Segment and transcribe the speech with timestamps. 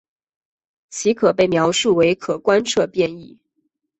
[0.89, 3.37] 其可被描述为可观测变异。